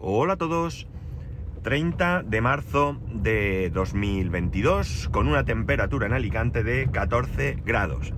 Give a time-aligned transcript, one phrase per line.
[0.00, 0.86] Hola a todos.
[1.64, 8.12] 30 de marzo de 2022 con una temperatura en Alicante de 14 grados.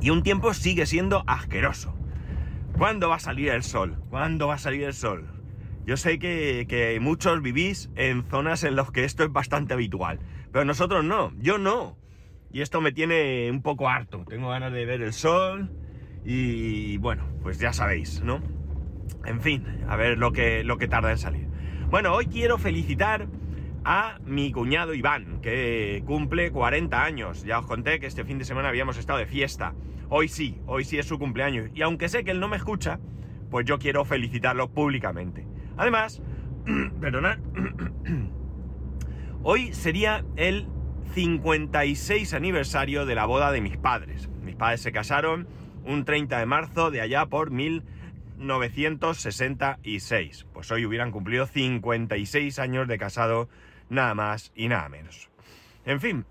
[0.00, 1.92] Y un tiempo sigue siendo asqueroso.
[2.78, 3.96] ¿Cuándo va a salir el sol?
[4.10, 5.26] ¿Cuándo va a salir el sol?
[5.84, 10.20] Yo sé que, que muchos vivís en zonas en las que esto es bastante habitual,
[10.52, 11.98] pero nosotros no, yo no.
[12.52, 14.24] Y esto me tiene un poco harto.
[14.28, 15.68] Tengo ganas de ver el sol
[16.24, 18.40] y bueno, pues ya sabéis, ¿no?
[19.24, 21.48] En fin, a ver lo que, lo que tarda en salir.
[21.90, 23.26] Bueno, hoy quiero felicitar
[23.84, 27.44] a mi cuñado Iván, que cumple 40 años.
[27.44, 29.74] Ya os conté que este fin de semana habíamos estado de fiesta.
[30.08, 31.70] Hoy sí, hoy sí es su cumpleaños.
[31.74, 32.98] Y aunque sé que él no me escucha,
[33.50, 35.46] pues yo quiero felicitarlo públicamente.
[35.76, 36.20] Además,
[37.00, 37.38] perdonad,
[39.44, 40.66] hoy sería el
[41.14, 44.28] 56 aniversario de la boda de mis padres.
[44.42, 45.46] Mis padres se casaron
[45.84, 47.52] un 30 de marzo de allá por
[48.36, 50.46] 1966.
[50.52, 53.48] Pues hoy hubieran cumplido 56 años de casado,
[53.88, 55.30] nada más y nada menos.
[55.84, 56.24] En fin.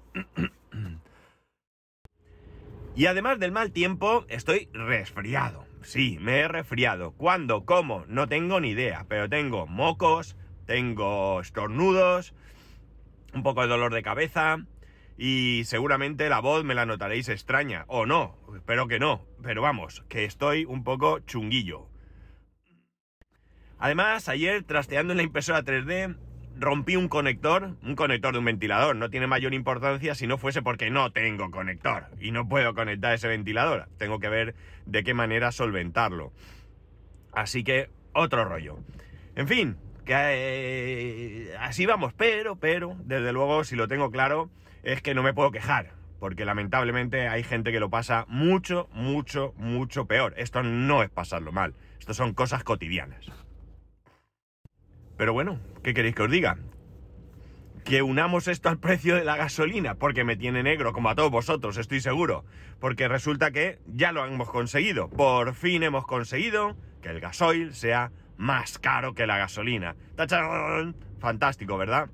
[2.95, 5.65] Y además del mal tiempo, estoy resfriado.
[5.81, 7.11] Sí, me he resfriado.
[7.11, 7.65] ¿Cuándo?
[7.65, 8.05] ¿Cómo?
[8.07, 10.35] No tengo ni idea, pero tengo mocos,
[10.65, 12.33] tengo estornudos,
[13.33, 14.65] un poco de dolor de cabeza,
[15.17, 20.03] y seguramente la voz me la notaréis extraña, o no, espero que no, pero vamos,
[20.09, 21.87] que estoy un poco chunguillo.
[23.79, 26.15] Además, ayer trasteando en la impresora 3D
[26.57, 30.61] rompí un conector, un conector de un ventilador, no tiene mayor importancia si no fuese
[30.61, 35.13] porque no tengo conector y no puedo conectar ese ventilador, tengo que ver de qué
[35.13, 36.31] manera solventarlo.
[37.33, 38.79] Así que, otro rollo.
[39.35, 44.49] En fin, que eh, así vamos, pero, pero, desde luego, si lo tengo claro,
[44.83, 49.53] es que no me puedo quejar, porque lamentablemente hay gente que lo pasa mucho, mucho,
[49.57, 50.33] mucho peor.
[50.37, 53.44] Esto no es pasarlo mal, esto son cosas cotidianas.
[55.17, 56.57] Pero bueno, ¿qué queréis que os diga?
[57.83, 61.31] Que unamos esto al precio de la gasolina, porque me tiene negro, como a todos
[61.31, 62.43] vosotros, estoy seguro.
[62.79, 65.09] Porque resulta que ya lo hemos conseguido.
[65.09, 69.95] Por fin hemos conseguido que el gasoil sea más caro que la gasolina.
[70.15, 70.95] ¡Tachán!
[71.19, 72.09] Fantástico, ¿verdad?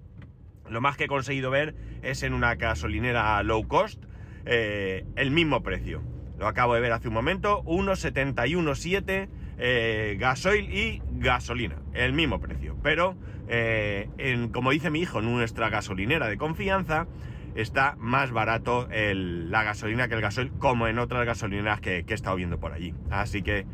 [0.70, 4.04] Lo más que he conseguido ver es en una gasolinera low cost
[4.46, 6.02] eh, el mismo precio.
[6.38, 12.76] Lo acabo de ver hace un momento, 1,71,7 eh, gasoil y gasolina, el mismo precio.
[12.84, 13.16] Pero,
[13.48, 17.08] eh, en, como dice mi hijo, en nuestra gasolinera de confianza,
[17.56, 22.16] está más barato la gasolina que el gasoil, como en otras gasolineras que, que he
[22.16, 22.94] estado viendo por allí.
[23.10, 23.66] Así que,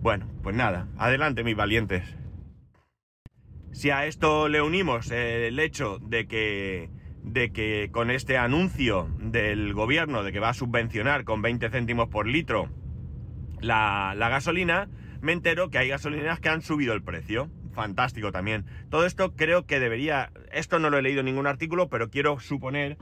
[0.00, 2.16] bueno, pues nada, adelante mis valientes.
[3.72, 6.88] Si a esto le unimos el hecho de que,
[7.22, 12.08] de que con este anuncio del gobierno de que va a subvencionar con 20 céntimos
[12.08, 12.70] por litro
[13.60, 14.88] la, la gasolina,
[15.20, 17.50] me entero que hay gasolineras que han subido el precio.
[17.72, 18.64] Fantástico también.
[18.88, 20.30] Todo esto creo que debería...
[20.52, 22.96] Esto no lo he leído en ningún artículo, pero quiero suponer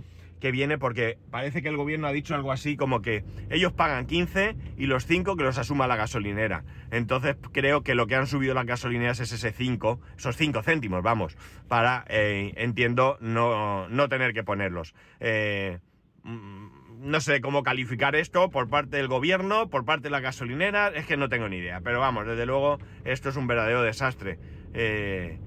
[0.44, 4.06] que viene porque parece que el gobierno ha dicho algo así como que ellos pagan
[4.06, 6.64] 15 y los 5 que los asuma la gasolinera.
[6.91, 11.03] Entonces creo que lo que han subido las gasolineras es ese 5, esos 5 céntimos,
[11.03, 14.94] vamos, para, eh, entiendo, no, no, tener que ponerlos.
[15.19, 15.78] Eh,
[16.24, 20.88] mm, no sé cómo calificar esto por parte del gobierno, por parte de la gasolinera,
[20.88, 21.81] es que no tengo ni idea.
[21.82, 24.38] Pero vamos, desde luego, esto es un verdadero desastre.
[24.72, 25.38] Eh,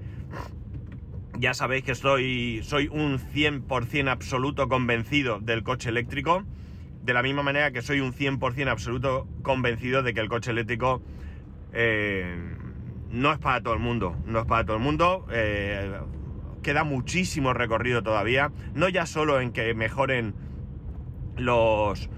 [1.36, 6.44] ya sabéis que soy, soy un 100% absoluto convencido del coche eléctrico,
[7.02, 11.02] de la misma manera que soy un 100% absoluto convencido de que el coche eléctrico
[11.72, 12.36] eh,
[13.10, 15.98] no es para todo el mundo, no es para todo el mundo, eh,
[16.62, 20.34] queda muchísimo recorrido todavía, no ya solo en que mejoren
[21.38, 22.08] los,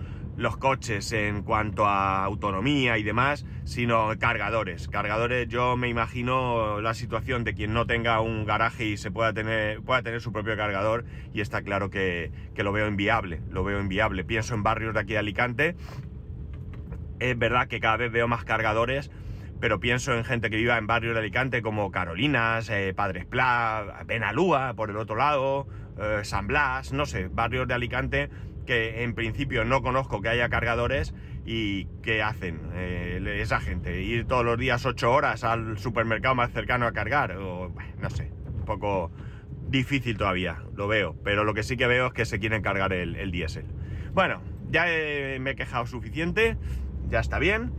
[0.59, 4.89] coches en cuanto a autonomía y demás, sino cargadores.
[4.89, 9.33] Cargadores, yo me imagino la situación de quien no tenga un garaje y se pueda
[9.33, 13.65] tener, pueda tener su propio cargador y está claro que, que lo veo inviable, lo
[13.65, 14.25] veo inviable.
[14.25, 15.77] Pienso en barrios de aquí de Alicante,
[17.21, 19.11] es verdad que cada vez veo más cargadores,
[19.61, 24.05] pero pienso en gente que viva en barrios de Alicante como Carolinas, eh, Padres Pla,
[24.07, 25.69] Benalúa, por el otro lado,
[25.99, 28.31] eh, San Blas, no sé, barrios de Alicante
[28.71, 31.13] que en principio no conozco que haya cargadores
[31.45, 34.01] y qué hacen eh, esa gente.
[34.01, 38.31] Ir todos los días 8 horas al supermercado más cercano a cargar, o no sé,
[38.47, 39.11] un poco
[39.67, 41.17] difícil todavía, lo veo.
[41.25, 43.65] Pero lo que sí que veo es que se quieren cargar el, el diésel.
[44.13, 44.41] Bueno,
[44.71, 46.57] ya me he quejado suficiente,
[47.09, 47.73] ya está bien.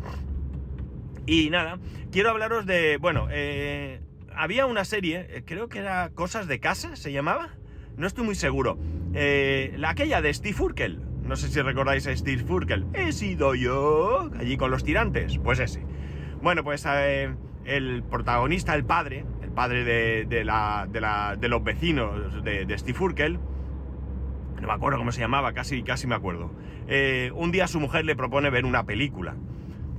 [1.26, 1.80] Y nada,
[2.12, 4.02] quiero hablaros de, bueno, eh,
[4.36, 7.52] había una serie, eh, creo que era Cosas de Casa, se llamaba
[7.98, 8.78] no estoy muy seguro.
[9.14, 11.02] Eh, la aquella de Steve Urkel.
[11.24, 12.86] No sé si recordáis a Steve Urkel.
[12.94, 14.30] He sido yo.
[14.38, 15.38] Allí con los tirantes.
[15.38, 15.84] Pues ese.
[16.42, 17.34] Bueno, pues eh,
[17.66, 22.78] el protagonista, el padre, el padre de, de, la, de, la, de los vecinos de,
[22.78, 23.40] Steve Urkel,
[24.60, 26.52] no me acuerdo cómo se llamaba, casi, casi me acuerdo,
[26.88, 29.36] eh, un día su mujer le propone ver una película.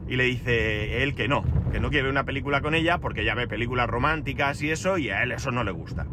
[0.08, 3.22] Y le dice él que no, que no quiere ver una película con ella porque
[3.22, 6.06] ella ve películas románticas y eso, y a él eso no le gusta.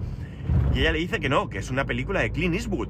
[0.74, 2.90] Y ella le dice que no, que es una película de Clint Eastwood.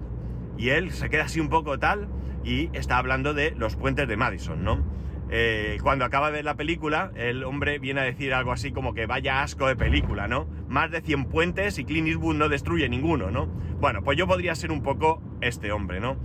[0.57, 2.09] Y él se queda así un poco tal
[2.43, 4.83] y está hablando de los puentes de Madison, ¿no?
[5.31, 8.93] Eh, cuando acaba de ver la película, el hombre viene a decir algo así como
[8.93, 10.47] que vaya asco de película, ¿no?
[10.67, 13.45] Más de 100 puentes y Clint Eastwood no destruye ninguno, ¿no?
[13.79, 16.17] Bueno, pues yo podría ser un poco este hombre, ¿no?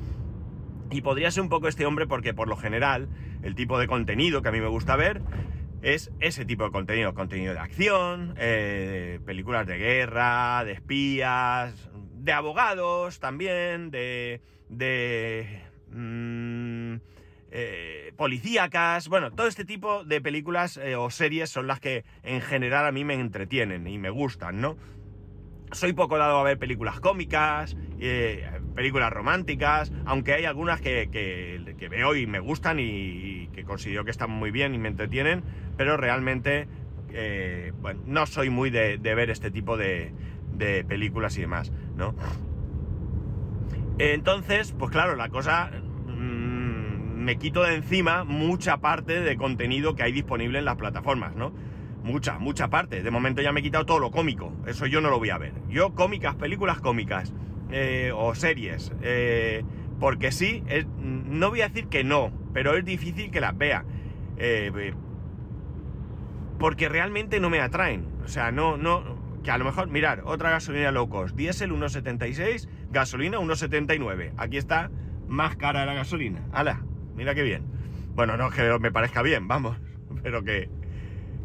[0.91, 3.09] Y podría ser un poco este hombre porque por lo general
[3.43, 5.21] el tipo de contenido que a mí me gusta ver
[5.85, 12.33] es ese tipo de contenido, contenido de acción, eh, películas de guerra, de espías, de
[12.33, 14.41] abogados también, de...
[14.69, 16.97] de mmm,
[18.17, 22.87] policíacas, bueno, todo este tipo de películas eh, o series son las que en general
[22.87, 24.77] a mí me entretienen y me gustan, ¿no?
[25.73, 31.09] Soy poco dado a ver películas cómicas, eh, películas románticas, aunque hay algunas que,
[31.91, 35.43] veo y me gustan y, que considero que están muy bien y me entretienen,
[35.77, 36.67] pero realmente
[37.13, 37.73] eh,
[38.07, 40.13] no soy muy de, ver este tipo de,
[40.89, 42.15] películas y demás, ¿no?
[43.99, 45.71] Entonces, pues claro, la cosa
[46.07, 51.37] mmm, me quito de encima mucha parte de contenido que hay disponible en las plataformas,
[51.37, 51.53] ¿no?
[52.03, 53.03] Mucha, mucha parte.
[53.03, 54.53] De momento ya me he quitado todo lo cómico.
[54.67, 55.55] Eso yo no lo voy a ver.
[55.71, 57.33] Yo cómicas, películas cómicas
[57.77, 58.93] eh, o series.
[59.03, 59.65] Eh,
[59.99, 63.85] porque sí, es, no voy a decir que no, pero es difícil que las vea.
[64.37, 64.95] Eh,
[66.59, 68.07] porque realmente no me atraen.
[68.25, 69.23] O sea, no, no.
[69.43, 71.35] Que a lo mejor, mirar, otra gasolina low cost.
[71.35, 74.35] Diésel 1,76, gasolina 1,79.
[74.37, 74.91] Aquí está
[75.27, 76.43] más cara la gasolina.
[76.53, 76.81] ¡Hala!
[77.17, 77.65] Mira qué bien.
[78.15, 79.77] Bueno, no que me parezca bien, vamos.
[80.23, 80.71] Pero que,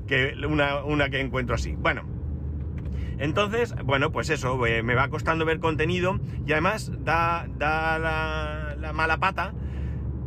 [0.08, 1.76] que una, una que encuentro así.
[1.76, 2.04] Bueno,
[3.20, 8.76] entonces, bueno, pues eso, eh, me va costando ver contenido y además da, da la,
[8.80, 9.54] la, mala pata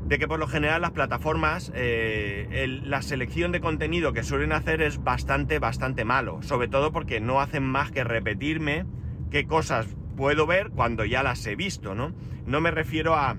[0.04, 4.82] de que por lo general las plataformas, eh, la selección de contenido que suelen hacer
[4.82, 6.42] es bastante, bastante malo.
[6.42, 8.84] Sobre todo porque no hacen más que repetirme
[9.30, 12.12] qué cosas puedo ver cuando ya las he visto, ¿no?
[12.44, 13.36] No me refiero a...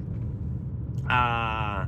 [1.08, 1.88] a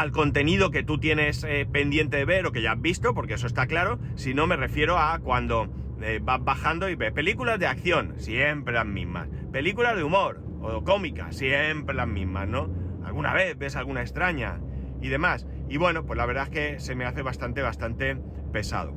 [0.00, 3.34] al contenido que tú tienes eh, pendiente de ver o que ya has visto, porque
[3.34, 5.68] eso está claro, si no me refiero a cuando
[6.00, 10.82] eh, vas bajando y ves películas de acción, siempre las mismas, películas de humor o
[10.84, 12.70] cómicas, siempre las mismas, ¿no?
[13.04, 14.58] Alguna vez ves alguna extraña
[15.02, 15.46] y demás.
[15.68, 18.16] Y bueno, pues la verdad es que se me hace bastante, bastante
[18.54, 18.94] pesado.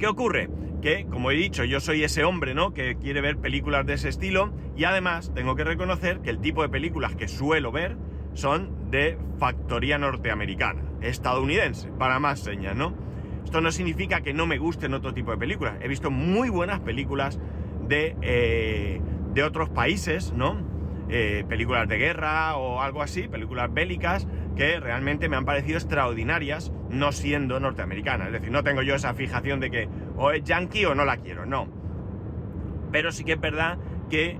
[0.00, 0.50] ¿Qué ocurre?
[0.82, 2.74] Que, como he dicho, yo soy ese hombre, ¿no?
[2.74, 6.62] Que quiere ver películas de ese estilo y además tengo que reconocer que el tipo
[6.62, 7.96] de películas que suelo ver
[8.36, 12.94] son de factoría norteamericana, estadounidense, para más señas, ¿no?
[13.44, 15.76] Esto no significa que no me gusten otro tipo de películas.
[15.80, 17.40] He visto muy buenas películas
[17.88, 19.00] de, eh,
[19.32, 20.58] de otros países, ¿no?
[21.08, 26.72] Eh, películas de guerra o algo así, películas bélicas, que realmente me han parecido extraordinarias,
[26.90, 28.26] no siendo norteamericanas.
[28.26, 31.16] Es decir, no tengo yo esa fijación de que o es yankee o no la
[31.18, 31.68] quiero, no.
[32.92, 33.78] Pero sí que es verdad
[34.10, 34.38] que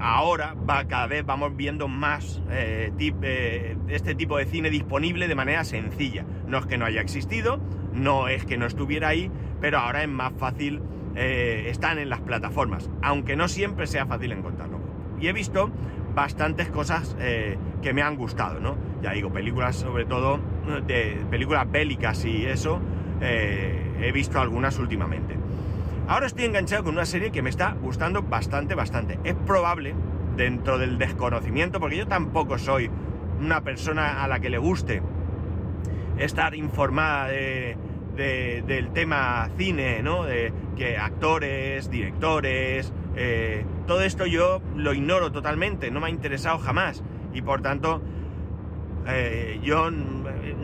[0.00, 5.34] ahora va, cada vez vamos viendo más eh, eh, este tipo de cine disponible de
[5.34, 6.24] manera sencilla.
[6.46, 7.60] No es que no haya existido,
[7.92, 9.30] no es que no estuviera ahí,
[9.60, 10.82] pero ahora es más fácil,
[11.14, 14.80] eh, están en las plataformas, aunque no siempre sea fácil encontrarlo.
[15.20, 15.70] Y he visto
[16.14, 18.76] bastantes cosas eh, que me han gustado, ¿no?
[19.02, 20.40] Ya digo, películas sobre todo,
[20.86, 22.80] de películas bélicas y eso,
[23.20, 25.34] he visto algunas últimamente.
[26.08, 29.18] Ahora estoy enganchado con una serie que me está gustando bastante, bastante.
[29.24, 29.94] Es probable,
[30.38, 32.90] dentro del desconocimiento, porque yo tampoco soy
[33.38, 35.02] una persona a la que le guste
[36.16, 37.76] estar informada de,
[38.16, 40.24] de, del tema cine, ¿no?
[40.24, 46.56] De que actores, directores, eh, todo esto yo lo ignoro totalmente, no me ha interesado
[46.58, 47.02] jamás.
[47.34, 48.00] Y por tanto,
[49.06, 49.90] eh, yo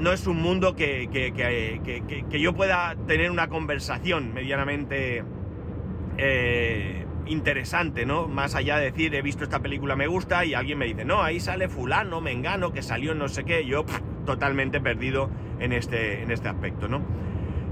[0.04, 1.32] no es un mundo que, que,
[2.30, 5.24] que, yo pueda tener una conversación medianamente
[6.18, 8.28] eh, interesante, ¿no?
[8.28, 11.22] Más allá de decir, he visto esta película, me gusta, y alguien me dice, no,
[11.22, 13.86] ahí sale fulano, mengano, que salió no sé qué, yo
[14.26, 17.00] totalmente perdido en este, en este aspecto, ¿no?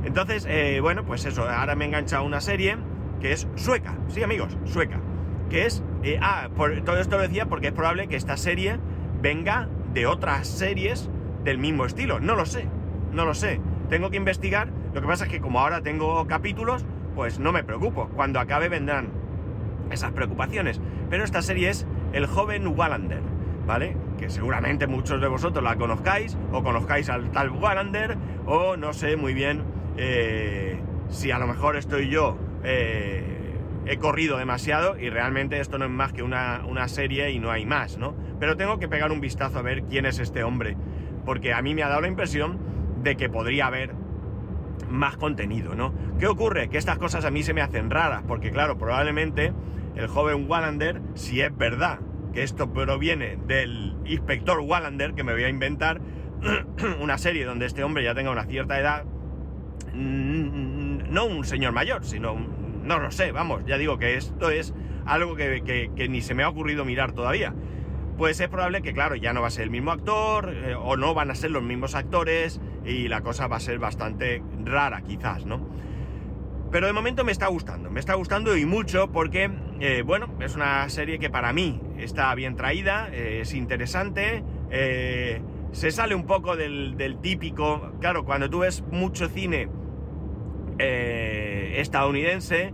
[0.02, 2.78] Entonces, eh, bueno, pues eso, ahora me he enganchado a una serie
[3.20, 5.02] que es sueca, sí amigos, sueca,
[5.50, 8.78] que es, eh, ah, todo esto lo decía porque es probable que esta serie
[9.20, 11.10] venga de otras series
[11.44, 12.20] del mismo estilo.
[12.20, 12.66] No lo sé,
[13.12, 13.61] no lo sé.
[13.88, 14.68] Tengo que investigar.
[14.94, 16.84] Lo que pasa es que como ahora tengo capítulos,
[17.14, 18.08] pues no me preocupo.
[18.14, 19.08] Cuando acabe vendrán
[19.90, 20.80] esas preocupaciones.
[21.11, 23.22] Pero esta serie es El joven Wallander,
[23.66, 23.96] ¿vale?
[24.18, 29.16] Que seguramente muchos de vosotros la conozcáis, o conozcáis al tal Wallander, o no sé
[29.16, 29.62] muy bien
[29.96, 35.84] eh, si a lo mejor estoy yo, eh, he corrido demasiado y realmente esto no
[35.87, 38.14] es más que una, una serie y no hay más, ¿no?
[38.38, 40.76] Pero tengo que pegar un vistazo a ver quién es este hombre,
[41.24, 42.58] porque a mí me ha dado la impresión
[43.02, 43.94] de que podría haber
[44.88, 45.94] más contenido, ¿no?
[46.18, 46.68] ¿Qué ocurre?
[46.68, 49.52] Que estas cosas a mí se me hacen raras, porque claro, probablemente
[49.96, 52.00] el joven Wallander, si es verdad
[52.32, 56.00] que esto proviene del inspector Wallander, que me voy a inventar
[57.00, 59.04] una serie donde este hombre ya tenga una cierta edad,
[59.94, 64.74] no un señor mayor, sino, no lo sé, vamos, ya digo que esto es
[65.04, 67.54] algo que, ni se me ha ocurrido mirar todavía.
[68.16, 70.97] Pues es probable que, claro, ya no va a ser el mismo actor, eh, o
[70.97, 75.02] no van a ser los mismos actores, y la cosa va a ser bastante rara,
[75.02, 75.66] quizás, ¿no?
[76.71, 79.50] Pero de momento me está gustando, me está gustando y mucho porque,
[79.81, 84.42] eh, bueno, es una serie que para mí está bien traída, eh, es interesante,
[85.73, 89.69] se sale un poco del, del, típico, claro, cuando tú ves mucho cine
[90.78, 92.73] estadounidense,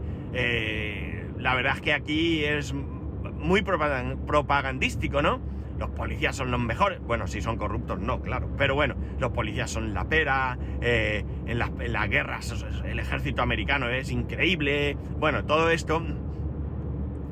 [1.39, 2.73] la verdad es que aquí es
[3.39, 5.41] muy propagandístico, ¿no?
[5.79, 7.01] Los policías son los mejores.
[7.01, 8.51] Bueno, si son corruptos, no, claro.
[8.59, 10.59] Pero bueno, los policías son la pera.
[10.81, 11.71] Eh, en, las,
[12.09, 14.97] guerras, el ejército americano es increíble.
[15.19, 16.03] Bueno, todo esto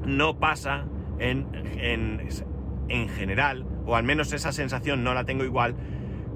[0.05, 0.85] no pasa
[1.19, 1.49] en,
[2.89, 5.75] en general, o al menos esa sensación no la tengo igual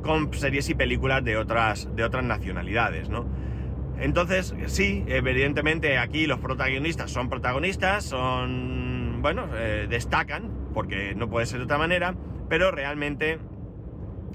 [0.03, 3.27] con series y películas de otras, de otras nacionalidades, ¿no?
[3.99, 8.89] Entonces, sí, evidentemente aquí los protagonistas son protagonistas, son,
[9.21, 12.15] bueno, eh, destacan, porque no puede ser de otra manera,
[12.49, 13.39] pero realmente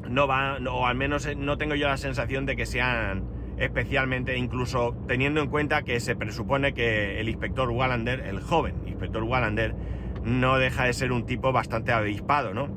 [0.10, 3.24] no va, o al menos eh, no tengo yo la sensación de que sean
[3.58, 9.24] especialmente, incluso teniendo en cuenta que se presupone que el inspector Wallander, el joven inspector
[9.24, 9.76] Wallander,
[10.24, 12.68] no deja de ser un tipo bastante avispado, ¿no?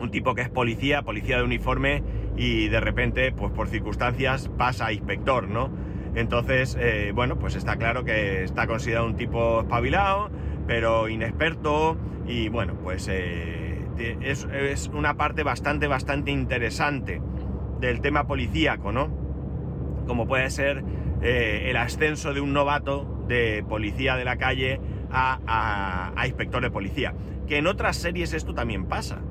[0.00, 2.02] Un tipo que es policía, policía de uniforme
[2.36, 5.70] y de repente, pues por circunstancias, pasa a inspector, ¿no?
[6.14, 10.30] Entonces, eh, bueno, pues está claro que está considerado un tipo espabilado,
[10.68, 11.96] pero inexperto
[12.28, 17.20] y bueno, pues eh, es, una parte bastante, bastante interesante
[17.80, 19.08] del tema policíaco, ¿no?
[20.06, 20.84] Como puede ser
[21.22, 26.70] eh, el ascenso de un novato de policía de la calle a, a inspector de
[26.70, 27.14] policía.
[27.48, 29.22] Que en otras series esto también pasa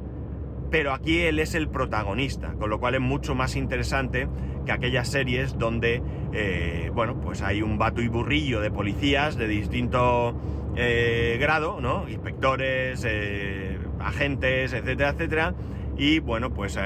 [0.70, 4.28] pero aquí él es el protagonista, con lo cual es mucho más interesante
[4.66, 6.02] que aquellas series donde,
[6.34, 10.36] eh, bueno, pues hay un vato y burrillo de policías de distinto
[10.78, 12.08] eh, grado, ¿no?
[12.08, 15.56] Inspectores, eh, agentes, etcétera, etcétera,
[15.98, 16.80] y bueno, pues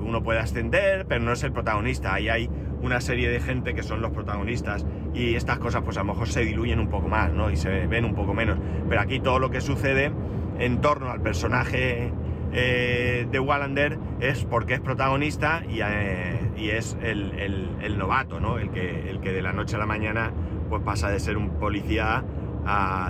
[0.00, 2.50] uno puede ascender, pero no es el protagonista, ahí hay
[2.82, 6.28] una serie de gente que son los protagonistas y estas cosas pues a lo mejor
[6.28, 7.50] se diluyen un poco más, ¿no?
[7.50, 10.12] Y se ven un poco menos, pero aquí todo lo que sucede
[10.58, 12.12] en torno al personaje
[12.52, 18.58] eh, de Wallander es porque es protagonista y, eh, es el, novato, ¿no?
[18.58, 20.32] El que, el que de la noche a la mañana
[20.68, 22.24] pues pasa de ser un policía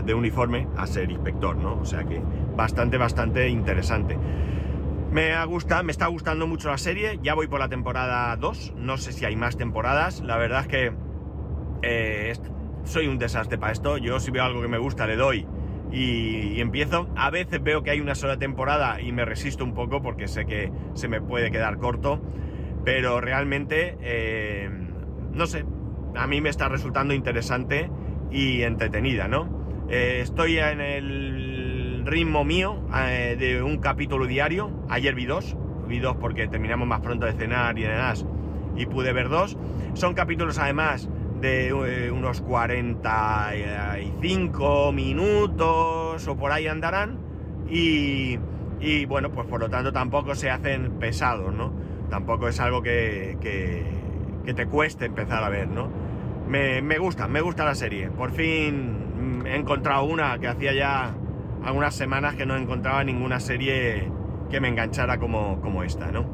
[0.04, 1.78] de uniforme a ser inspector, ¿no?
[1.80, 2.22] O sea que
[2.56, 4.16] bastante, bastante interesante.
[5.10, 8.98] Me gusta, me está gustando mucho la serie, ya voy por la temporada 2, no
[8.98, 10.92] sé si hay más temporadas, la verdad es que
[11.82, 12.32] eh,
[12.84, 15.46] soy un desastre para esto, yo si veo algo que me gusta le doy
[15.90, 17.08] y, empiezo.
[17.16, 20.44] A veces veo que hay una sola temporada y me resisto un poco porque sé
[20.44, 22.20] que se me puede quedar corto,
[22.84, 24.70] pero realmente, eh,
[25.32, 25.64] no sé,
[26.16, 27.90] a mí me está resultando interesante
[28.30, 29.48] y entretenida, ¿no?
[29.88, 34.70] Eh, estoy en el ritmo mío eh, de un capítulo diario.
[34.88, 35.56] Ayer vi dos,
[35.86, 38.24] vi dos porque terminamos más pronto de cenar y demás,
[38.76, 39.58] y pude ver dos.
[39.94, 41.08] Son capítulos además
[41.40, 47.18] de eh, unos 45 minutos o por ahí andarán
[47.70, 48.38] y,
[48.80, 51.72] y, bueno, pues por lo tanto tampoco se hacen pesados, ¿no?
[52.10, 53.84] Tampoco es algo que, que,
[54.54, 55.90] te cueste empezar a ver, ¿no?
[56.48, 58.10] Me, gusta, me gusta la serie.
[58.10, 61.14] Por fin he encontrado una que hacía ya
[61.62, 64.10] algunas semanas que no encontraba ninguna serie
[64.50, 66.26] que me enganchara como, como esta, ¿no?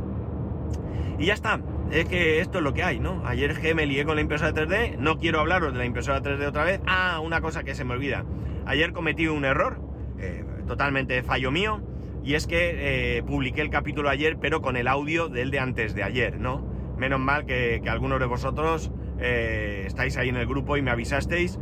[1.18, 3.23] Y ya está, es que esto es lo que hay, ¿no?
[3.26, 6.47] Ayer que me lié con la impresora 3D, no quiero hablaros de la impresora 3D
[6.47, 6.80] otra vez.
[6.87, 8.25] Ah, una cosa que se me olvida.
[8.66, 9.80] Ayer cometí un error,
[10.18, 11.83] eh, totalmente fallo mío,
[12.25, 15.94] y es que eh, publiqué el capítulo ayer, pero con el audio del de antes
[15.94, 16.66] de ayer, ¿no?
[16.97, 21.59] Menos mal que, algunos de vosotros eh, estáis ahí en el grupo y me avisasteis.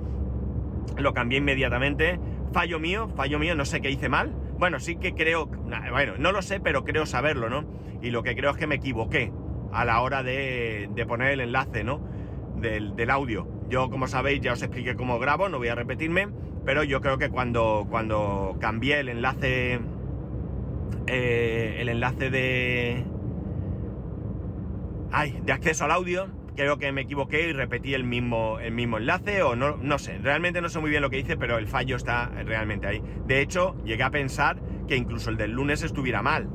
[0.96, 2.18] Lo cambié inmediatamente.
[2.52, 4.34] Fallo mío, fallo mío, no sé qué hice mal.
[4.58, 5.46] Bueno, sí que creo,
[5.90, 7.64] bueno, no lo sé, pero creo saberlo, ¿no?
[8.02, 9.32] Y lo que creo es que me equivoqué
[9.72, 12.00] a la hora de, poner el enlace, ¿no?
[12.56, 13.48] Del, audio.
[13.68, 16.28] Yo, como sabéis, ya os expliqué cómo grabo, no voy a repetirme,
[16.64, 19.80] pero yo creo que cuando, cuando cambié el enlace,
[21.06, 23.04] eh, el enlace de,
[25.10, 28.98] ay, de acceso al audio, creo que me equivoqué y repetí el mismo, el mismo
[28.98, 31.66] enlace o no, no sé, realmente no sé muy bien lo que hice, pero el
[31.66, 33.02] fallo está realmente ahí.
[33.26, 36.48] De hecho, llegué a pensar que incluso el del lunes estuviera mal,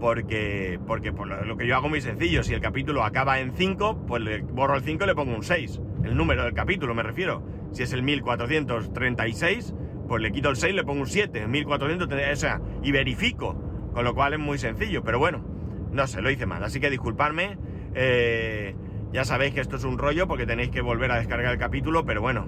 [0.00, 4.06] porque, porque por lo, que yo hago muy sencillo, si el capítulo acaba en 5,
[4.06, 7.02] pues le borro el 5 y le pongo un 6, el número del capítulo me
[7.02, 7.42] refiero.
[7.72, 9.74] Si es el 1436,
[10.08, 13.54] pues le quito el 6 y le pongo un 7, 1436, o sea, y verifico,
[13.92, 15.44] con lo cual es muy sencillo, pero bueno,
[15.92, 17.58] no sé, lo hice mal, así que disculparme.
[17.94, 18.74] Eh,
[19.16, 22.04] ya sabéis que esto es un rollo porque tenéis que volver a descargar el capítulo,
[22.04, 22.46] pero bueno,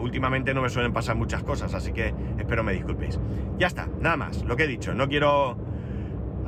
[0.00, 3.20] últimamente no me suelen pasar muchas cosas, así que espero me disculpéis.
[3.58, 5.56] Ya está, nada más, lo que he dicho, no quiero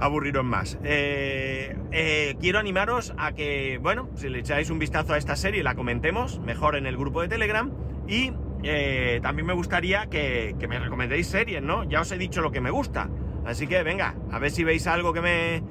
[0.00, 0.80] aburriros más.
[0.82, 5.62] Eh, eh, quiero animaros a que, bueno, si le echáis un vistazo a esta serie,
[5.62, 7.70] la comentemos mejor en el grupo de Telegram
[8.08, 8.32] y
[8.64, 11.84] eh, también me gustaría que, que me recomendéis series, ¿no?
[11.84, 13.10] Ya os he dicho lo que me gusta,
[13.46, 15.62] así que venga, a ver si veis algo que me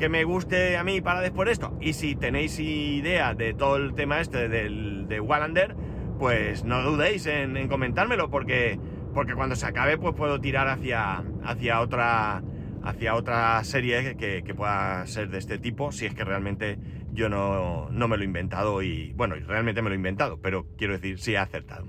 [0.00, 1.76] que me guste a mí para después esto.
[1.78, 5.76] Y si tenéis idea de todo el tema este del, de Wallander,
[6.18, 8.80] pues no dudéis en, comentármelo, porque,
[9.12, 12.42] porque cuando se acabe, pues puedo tirar hacia, hacia otra
[12.82, 16.78] hacia otra serie que, que, pueda ser de este tipo, si es que realmente
[17.12, 20.66] yo no, no me lo he inventado y, bueno, realmente me lo he inventado, pero
[20.78, 21.88] quiero decir, sí he acertado.